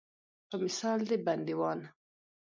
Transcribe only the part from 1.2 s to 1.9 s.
بندیوان.